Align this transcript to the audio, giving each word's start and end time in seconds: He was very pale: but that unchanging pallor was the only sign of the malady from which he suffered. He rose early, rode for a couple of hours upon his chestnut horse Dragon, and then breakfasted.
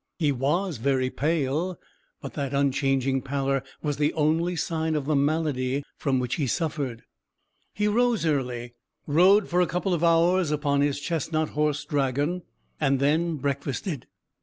He 0.17 0.31
was 0.31 0.77
very 0.77 1.11
pale: 1.11 1.77
but 2.23 2.33
that 2.33 2.55
unchanging 2.55 3.21
pallor 3.21 3.61
was 3.83 3.97
the 3.97 4.11
only 4.13 4.55
sign 4.55 4.95
of 4.95 5.05
the 5.05 5.15
malady 5.15 5.83
from 5.95 6.17
which 6.17 6.37
he 6.37 6.47
suffered. 6.47 7.03
He 7.75 7.87
rose 7.87 8.25
early, 8.25 8.73
rode 9.05 9.47
for 9.47 9.61
a 9.61 9.67
couple 9.67 9.93
of 9.93 10.03
hours 10.03 10.49
upon 10.49 10.81
his 10.81 10.99
chestnut 10.99 11.49
horse 11.49 11.85
Dragon, 11.85 12.41
and 12.79 12.99
then 12.99 13.35
breakfasted. 13.37 14.07